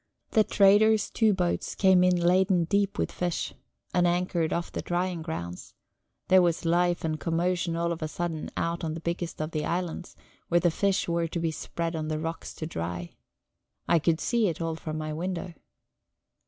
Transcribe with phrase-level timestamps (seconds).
[0.31, 3.53] The trader's two boats came in laden deep with fish,
[3.93, 5.75] and anchored off the drying grounds;
[6.27, 9.63] there was life and commotion all of a sudden out on the biggest of the
[9.63, 10.15] islands,
[10.47, 13.11] where the fish were to be spread on the rocks to dry.
[13.87, 15.53] I could see it all from my window.